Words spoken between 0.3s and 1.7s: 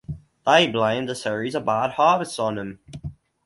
They blamed a series of